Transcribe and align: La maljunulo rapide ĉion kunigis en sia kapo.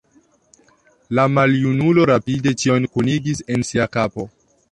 La 1.17 1.25
maljunulo 1.33 2.07
rapide 2.11 2.53
ĉion 2.63 2.89
kunigis 2.95 3.45
en 3.57 3.67
sia 3.71 3.89
kapo. 3.99 4.29